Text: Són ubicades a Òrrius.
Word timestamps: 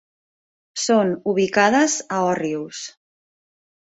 Són 0.83 1.11
ubicades 1.33 1.97
a 2.17 2.21
Òrrius. 2.31 2.83